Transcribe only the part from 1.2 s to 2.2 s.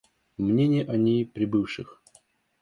прибывших.